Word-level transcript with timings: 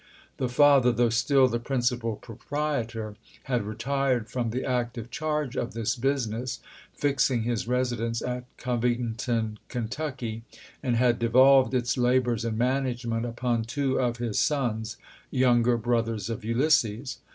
The 0.37 0.49
father, 0.49 0.91
though 0.91 1.11
still 1.11 1.47
the 1.47 1.59
principal 1.59 2.15
proprietor, 2.15 3.17
had 3.43 3.61
retired 3.61 4.31
from 4.31 4.49
the 4.49 4.65
active 4.65 5.11
charge 5.11 5.55
of 5.55 5.75
this 5.75 5.95
business, 5.95 6.59
fixing 6.91 7.43
his 7.43 7.67
residence 7.67 8.19
at 8.23 8.45
Covington, 8.57 9.59
Kentucky, 9.67 10.41
and 10.81 10.95
had 10.95 11.19
devolved 11.19 11.75
its 11.75 11.99
labors 11.99 12.43
and 12.43 12.57
management 12.57 13.27
upon 13.27 13.61
two 13.63 13.99
of 13.99 14.17
his 14.17 14.39
sons, 14.39 14.97
younger 15.29 15.77
brothers 15.77 16.31
of 16.31 16.43
Ulysses. 16.43 17.19